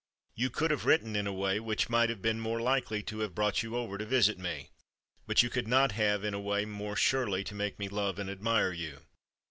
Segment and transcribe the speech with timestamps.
[0.33, 3.35] You could have written in a way which might have been more likely to have
[3.35, 4.71] brought you over to visit me,
[5.27, 8.27] but you could not have in a way more surely to make me love and
[8.27, 9.01] admire you.